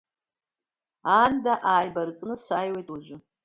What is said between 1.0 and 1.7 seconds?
Аанда